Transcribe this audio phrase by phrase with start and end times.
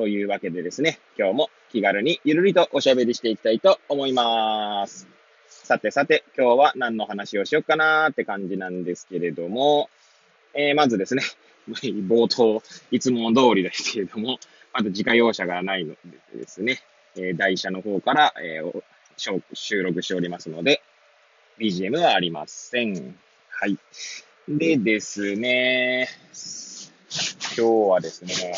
[0.00, 5.06] というわけでですね、今日も気軽にゆるりとおしゃべりしていきたいと思います。
[5.46, 9.90] さてさて、今日は何の話をしようかなーって感じなんですけれども、
[10.54, 11.22] えー、まずですね、
[11.68, 14.38] 冒頭、いつも通りですけれども、
[14.72, 15.92] まだ自家用車がないの
[16.32, 16.80] でですね、
[17.16, 18.82] えー、台車の方から、えー、
[19.52, 20.80] 収録しておりますので、
[21.58, 23.18] BGM はありません。
[23.50, 23.76] はい。
[24.48, 26.08] でですね、
[27.54, 28.54] 今日はですね、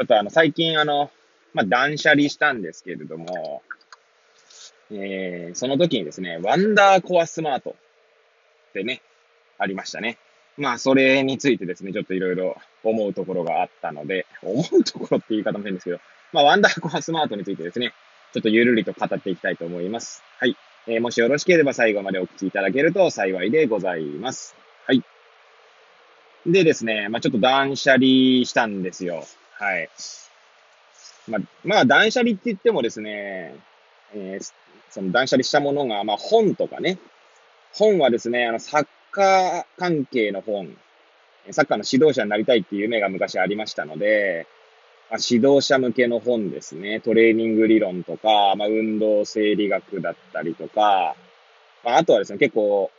[0.00, 1.10] ちょっとあの、最近あの、
[1.52, 3.60] まあ、断捨離したんですけれども、
[4.90, 7.76] えー、その時にですね、ワンダーコアスマート
[8.70, 9.02] ってね、
[9.58, 10.16] ありましたね。
[10.56, 16.00] まあ、それについてですね、ちょっといろいろ思うところがあったので、思うところって言い方も変ですけど、
[16.32, 17.92] まあ、ワンダーコアスマートについてですね、
[18.32, 20.22] ちょっとゆるりと語っていきたいと思います。
[20.38, 20.56] はい。
[20.86, 24.56] えー、もしよろしければ最後までお聞きいただけると幸いでございます。
[24.86, 25.04] はい。
[26.46, 28.02] でですね、まあ、ちょっと断捨離
[28.46, 29.26] したんですよ。
[29.60, 29.90] はい。
[31.28, 33.54] まあ、まあ、断捨離って言ってもですね、
[34.14, 34.52] えー、
[34.88, 36.98] その断捨離したものが、まあ、本とかね。
[37.74, 40.74] 本はですね、あの、サッカー関係の本、
[41.50, 44.46] サッカーの指導者になりたいっていう夢が昔ありましたので、
[45.10, 47.00] まあ、指導者向けの本ですね。
[47.00, 51.16] トレーニング理論とか、まあ、運動生理学だったりとか、
[51.84, 52.90] まあ、あとはですね、結構、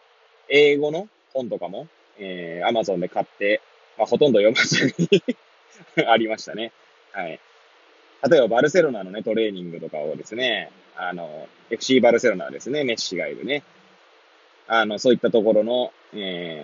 [0.48, 1.88] 英語の本とかも、
[2.20, 3.62] えー、アマゾンで買って、
[3.98, 5.24] まあ、ほとんど読まずに
[6.08, 6.72] ありましたね。
[7.12, 7.40] はい。
[8.30, 13.64] 例えば、バルセロナのね、トレーニングとかをですね、あの、FC バルセロナですね、メッシがいるね。
[14.68, 16.64] あの、そういったところの、え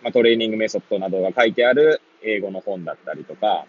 [0.00, 3.66] ー、まあ、トレーニングメソッドなどが書いてある英語の本だったりとか、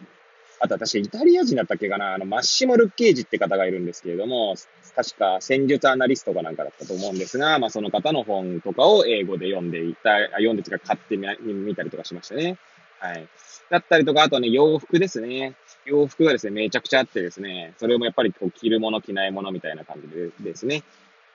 [0.60, 4.56] あと私、イタリア人だったっけかなあの、マッシモ・ルッケージって方がいるんですけれども、
[4.96, 12.58] 確か戦術アナリストかなんかだったと思うんですが、まあ、その方の本とかを英語で読んでいた、読んでとか買ってみたりとかしましたね。
[13.00, 13.28] はい。
[13.72, 15.56] だったりとか、あとね、洋服ですね。
[15.86, 20.84] 洋服がですね、めちゃくちゃあってですね、それもやっぱりこう着るもの、着ないものみたいな感じでですね、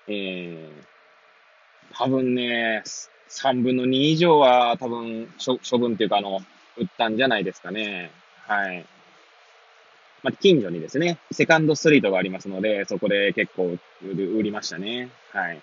[0.06, 2.82] えー、多分ね、
[3.30, 6.42] 3分の2以上は多分処分っていうか、あの、
[6.76, 8.10] 売ったんじゃないですかね。
[8.46, 8.84] はい。
[10.22, 15.08] まあ、近所にですね、セカンドストリートがありますので、そこで結構売りましたね。
[15.32, 15.62] はい。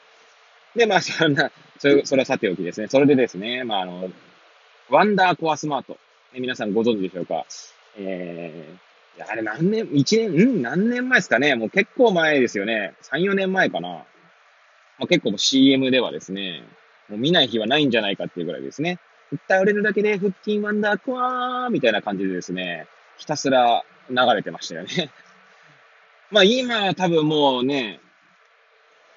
[0.75, 2.87] で、まあ、そんな、それ、それはさておきですね。
[2.87, 4.09] それでですね、まあ、あの、
[4.89, 5.97] ワンダーコアスマート。
[6.35, 7.45] え皆さんご存知でしょうか？
[7.97, 11.55] えー、あれ何年、一年、うん何年前ですかね？
[11.55, 12.95] もう結構前ですよね。
[13.03, 13.89] 3、4年前かな。
[13.89, 14.05] ま
[15.01, 16.63] あ、結構 CM ではですね、
[17.09, 18.99] もう見ない日はないんじゃないかっていうぐらいですね。
[19.31, 25.11] 歌売れるだけで腹筋ワンダーコアーみたいな感じでですね、ひたすら流れてましたよね。
[26.31, 27.99] まあ今多分もうね、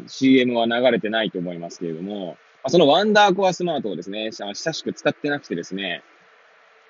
[0.07, 2.37] CM は流れてないと思いますけれども、
[2.69, 6.03] そのワンダーコアスマートをですね、親しく使ってなくてですね、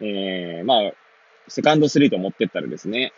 [0.01, 0.93] えー、まあ、
[1.49, 3.13] セカンドスリート持ってったらですね、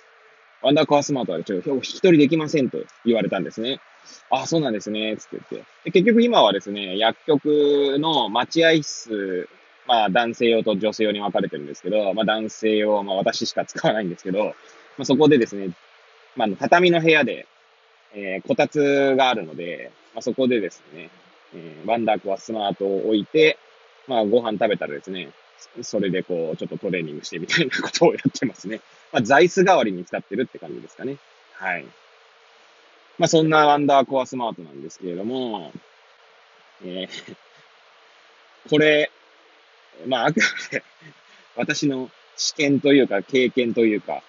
[0.62, 3.81] ワンダーコアスマートはちょっと引き取りできませんと言われたんですね。
[4.31, 5.69] あ、そうなんですね、つって言って。
[5.84, 9.49] で結局今はですね、薬局の待合室、
[9.87, 14.53] まあ男性用と女性用に分かれてるんですけど、まあ男性用、まあ私しか使わないんですけど、ま
[15.00, 15.71] あそこでですね、
[16.37, 17.47] まあ畳の部屋で、
[18.15, 21.11] えー、こたつがあるので、まあそこでですね、
[21.55, 23.59] えー、ワンダークはスマートを置いて、
[24.06, 25.31] まあ、ご飯食べたらですね、
[25.83, 28.81] それでこう、ちょっとトレーニングしてみたいなことをやってますね。
[29.13, 31.17] まあ、座椅子代わりに使ってるって感じですかね。
[31.55, 31.85] はい。
[33.19, 35.73] まあ、そんなワンダーコアスマートなんですけれども、
[36.85, 37.37] えー、
[38.71, 39.11] これ、
[40.07, 40.85] まあ、あくまで
[41.57, 44.23] 私の試験というか、経験というか、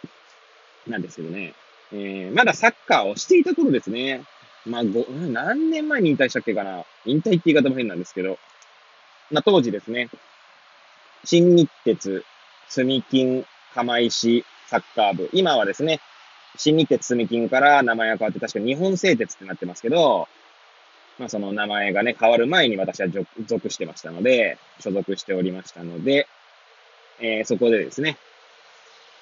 [0.88, 1.54] なんですけどね、
[1.92, 4.24] えー、まだサッカーをしていた頃ですね。
[4.66, 6.86] まあ、ご、何年前に引退したっけかな。
[7.06, 8.40] 引退って言い方も変なんですけど、
[9.32, 10.10] まあ、当時ですね、
[11.24, 12.24] 新日鉄、
[12.70, 15.30] 住金、釜石、サッカー部。
[15.34, 16.00] 今はですね、
[16.56, 20.28] 新日鉄住金から名前が変わって、確か日本製鉄ってなってますけど、
[21.18, 23.08] まあその名前がね、変わる前に私は
[23.46, 26.28] 属してましたので、所属しておりましたので、
[27.20, 28.18] えー、そこでですね、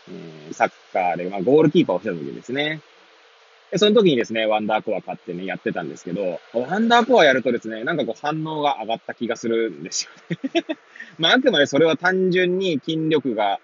[0.10, 2.82] えー、サッカーで、まあゴールキーパーをした時ですね、
[3.72, 10.66] で、その時にですね、ワンダーコア買ってね、やってたんですけど、ワンダーコアやるとですね、なんかこう反応が上がった気がするんですよね
[11.20, 13.60] まあ、あくまでそれは単純に筋力が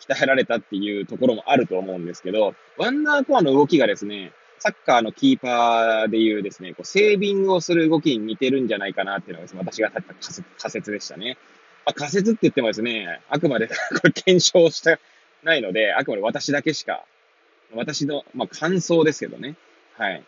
[0.00, 10.14] 鍛えられたっていうところもあると思うんですけど、ワンダーコアの動きがですね、サッカーのキーパーでいうですね、こうセービングをする動きに似てるんじゃないかなっていうのがです、ね、私が立った
[10.58, 11.36] 仮説でしたね。
[11.84, 14.98] まあ、仮説って言ってもですね、あくまでこれ検証して
[15.42, 17.04] ないので、あくまで私だけしか、
[17.74, 19.56] 私の、まあ、感想ですけどね。
[19.96, 20.24] はい。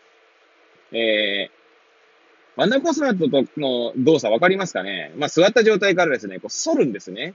[0.92, 5.12] えー、ワンダーコースマットの動作わかりますかね？
[5.16, 7.34] まあ、座った状態からですね、こう、反るんですね。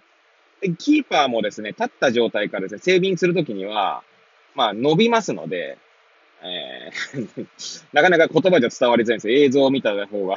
[0.62, 4.04] で、キーパーもですね、立った状態からですね、セービングするときには、
[4.54, 5.78] まあ、伸びますので、
[6.44, 7.48] えー
[7.94, 10.36] なかなか言葉じゃ伝わりづらいんです映像を見た方が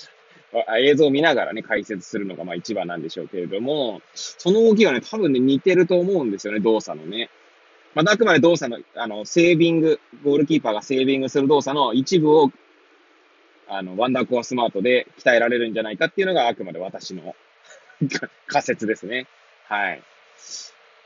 [0.78, 7.28] 映像を見ながらね、解説するのがまあ一番なんでしょうけれども、その動きがね、多分ね、似てると思うんですよね、動作のね。
[7.96, 12.50] まあ、あくまで動作の、あの、セービング、ゴールキーパーがセービングする動作の一部を、
[13.68, 17.34] あの、ワンダーコアスマートで鍛えられるんじゃないかっていうのがあくまで私の
[18.48, 19.26] 仮説ですね。
[19.64, 20.02] はい。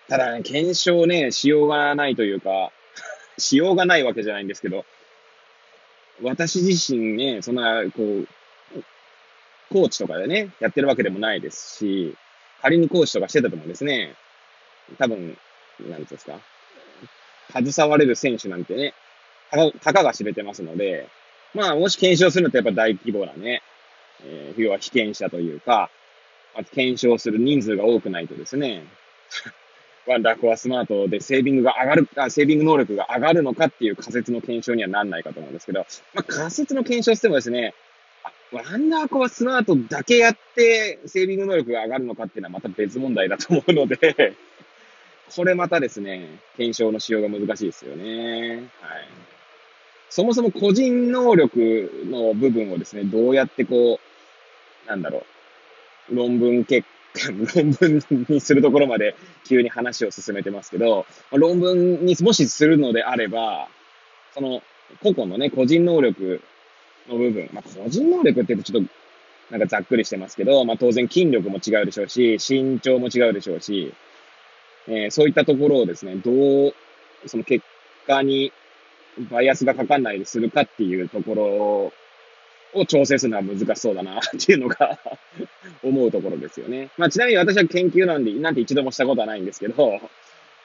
[0.08, 2.72] ただね、検証ね、しようがないというか、
[3.38, 4.84] しようがないわけじゃないんですけど、
[6.22, 8.28] 私自身ね、そんな、こう、
[9.70, 12.16] コーチとかでね、やってるわけでもないですし、
[12.62, 14.16] 仮にコーチとかしてたともですね、
[14.98, 15.38] 多分、
[15.88, 16.40] なんですか、
[17.50, 18.94] 携われる選手なんてね、
[19.80, 21.08] たかが知れてますので、
[21.54, 23.62] まあ、もし検証するのってやっぱ大規模なね、
[24.22, 25.90] えー、要は被験者というか、
[26.54, 28.84] まあ、検証する人数が多くないとですね、
[30.06, 37.74] ワンダーコアスマートでセービングが上がる、あセービング能力が上がるのかっていう仮説の検証にはなんないかと思うんですけど、まあ、仮説の検証してもですね、
[38.52, 44.34] ワンダーコアスマートだけやってセービング能力が上がるのかっていうのはまた別問題だと思うので
[45.34, 48.56] これまたですね、検証のしようが難しいですよね。
[48.80, 49.08] はい。
[50.08, 54.00] そもそも個人能力の部分をですね、どうやってこ
[54.86, 55.24] う、なんだろ
[56.10, 56.90] う、論文結果
[57.54, 63.68] 論文にするところまで急に話を進めてますけど、論文にもしするのであれば、
[64.32, 64.62] その
[65.02, 66.40] 個々のね、個人能力
[67.08, 68.90] の部分、まあ、個人能力って言うとちょっと
[69.50, 73.92] なんかざっくりしてますけど、まあ、当然筋力も違うでしょうし、身長も違うでしょうし、
[74.90, 76.74] えー、そういったところをですね、どう、
[77.26, 77.64] その結
[78.08, 78.52] 果に
[79.30, 81.44] バイアスがかかんないでするかっていうところ
[82.80, 84.98] を調整するのは難しそうだなっていうのが
[85.84, 86.90] 思うところですよね。
[86.98, 90.00] まあ、ちなみに私は研究なんで、なんて一度もしたことはないんですけど、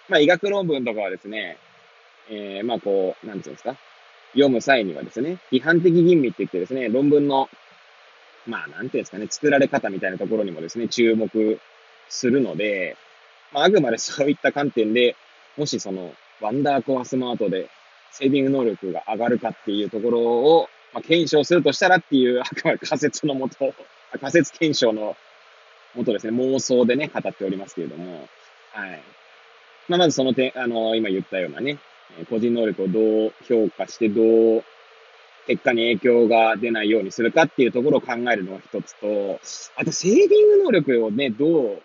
[0.09, 1.57] まあ、医学論文とかはですね、
[2.29, 3.77] えー、まあ、こう、なんていうんですか、
[4.33, 7.47] 読む際にはですね、批判的吟味って言ってですね、論文の、
[8.47, 11.59] まあ、なんていうんですかね、作られ方みたいなところにもですね、注目
[12.09, 12.97] するので、
[13.51, 15.15] まあ、あくまでそういった観点で、
[15.57, 17.69] もしその、ワンダーコアスマートで、
[18.11, 23.73] セービング能力が上がるかっていうところを、まあ、検証するとしたらっていう、あくまで仮説のもと、
[24.19, 25.15] 仮説検証の
[25.95, 28.27] もとですね、妄想でね、語っておりますけれども、
[28.71, 29.01] はい。
[29.87, 31.77] まあ、まずその点、あの、今言ったようなね、
[32.29, 34.63] 個人能力をどう評価して、どう
[35.47, 39.39] 結果に影響が出ないようにするかっていうところを考えるのが一つと、
[39.75, 41.81] あと、セービング能力をね、どう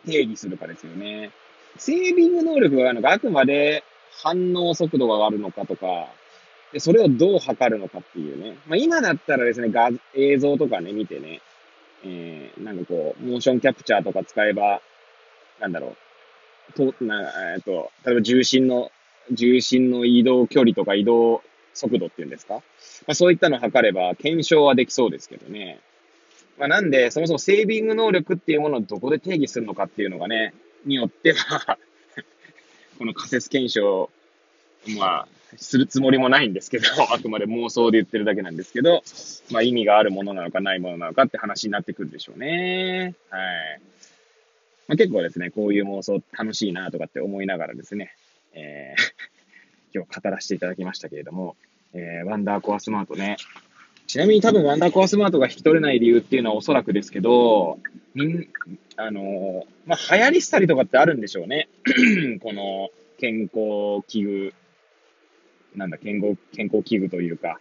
[0.00, 1.30] 定義するかですよね。
[1.76, 3.84] セービング能力があるのか、あくまで
[4.22, 6.08] 反応速度が上がるのかとか、
[6.72, 8.56] で、それをどう測るのかっていうね。
[8.66, 11.40] まあ、今だったらですね、画、映像とかね、見てね、
[12.04, 14.80] えー、なんかこう、モーションキャプチャーとか使えば、
[15.60, 15.96] なんだろ
[16.70, 18.90] う、と、な、えっと、例えば重心の、
[19.32, 21.42] 重心の移動距離とか移動
[21.74, 22.54] 速度っていうんですか？
[22.54, 22.62] ま
[23.08, 25.80] あ、そういったのを測れば、検証はできそうですけどね。
[26.60, 30.52] まあ、なんで、そもそもセービング能力っていうものをどこで定義するのかっていうのがね、
[30.84, 31.78] によっては
[32.98, 34.10] この仮説検証、
[34.98, 39.02] まあ、するつもりもないんですけど、 あくまで妄想で言ってるだけなんですけど、
[39.50, 43.14] まあ意味があるものなのかないものなのかって話になってくるでしょうね。
[43.30, 43.80] はい。
[44.86, 48.14] まあ、結構ですね、こういう妄想楽しいなとかって思いながらですね、
[48.52, 49.02] えー、
[49.94, 51.56] 今日語らせていただきましたけれども、
[51.94, 53.38] えー、ワンダーコアスマートね。
[54.10, 57.78] ちなみに多分ワンダーコアスマートが引き取れない理由っていうのはおそらくですけど、
[58.14, 58.48] みん、
[58.96, 61.68] あの、まあ、流行りしたりとかってあるんでしょうね。
[62.42, 62.88] この
[63.20, 64.54] 健康器具
[65.76, 67.60] なんだ、健康、健康器具というか、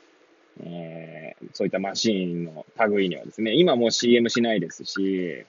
[0.64, 5.46] えー、そういったマシーンの類にはですね、今もう CM しないですし、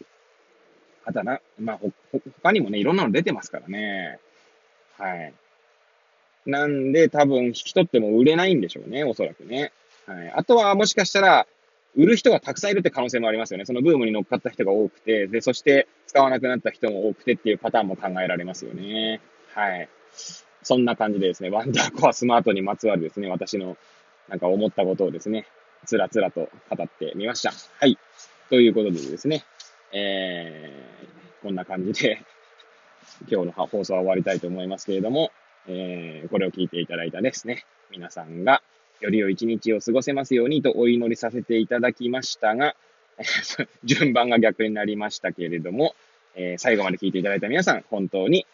[1.07, 1.93] あとはな、まあ、ほ、
[2.43, 4.19] 他にもね、いろんなの出てますからね。
[4.99, 5.33] はい。
[6.45, 9.73] なんで、多分、引き取っても売れないんでしょうね、おそらくね。
[10.11, 10.33] はい。
[10.35, 11.47] あとは、もしかしたら、
[11.97, 13.65] 売る人がたくさんいるって可能性もありますよね。
[13.65, 19.21] そのブームに乗っかった人が多くて、で、そして使わなくなった人も多くてっていうパターンも考えられますよね。
[19.55, 19.89] はい。
[20.63, 23.77] そんな感じでですね、ワンダーコアスマートにまつわるですね、私の
[24.29, 25.47] なんか思ったことをですね、
[25.87, 27.53] つらつらと語ってみました。
[27.79, 27.99] はい。
[28.51, 29.45] ということでですね、
[29.93, 32.23] えー、こんな感じで
[33.29, 35.31] 今日の放送は終わりたいと思いますけれども、
[35.67, 38.63] えー、これを聞いていただいたですね、皆さんが
[39.01, 42.77] より良い一日を過ごせますようにとお祈りさせていただきましたが、
[43.85, 45.95] 順番が逆になりましたけれども、
[46.35, 48.47] えー、最後まで聞いていただいた皆さん、本当に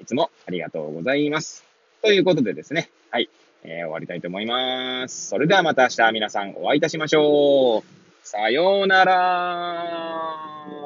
[0.00, 1.64] いつもありがとうございます。
[2.02, 3.28] ということでですね、はい、
[3.64, 5.28] えー、終わりたいと思います。
[5.28, 8.26] それではまた明日皆さんお会いいたしましょう。
[8.26, 10.83] さようなら